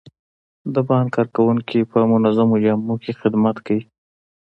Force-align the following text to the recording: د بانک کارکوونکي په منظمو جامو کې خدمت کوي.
د 0.73 0.75
بانک 0.87 1.07
کارکوونکي 1.15 1.79
په 1.91 1.97
منظمو 2.11 2.55
جامو 2.63 2.95
کې 3.03 3.11
خدمت 3.21 3.57
کوي. 3.65 3.83